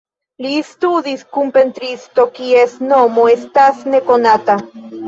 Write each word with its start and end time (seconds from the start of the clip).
Li 0.45 0.53
studis 0.69 1.21
kun 1.35 1.53
pentristo 1.59 2.27
kies 2.41 2.77
nomo 2.89 3.31
estas 3.39 3.89
nekonata. 3.97 4.63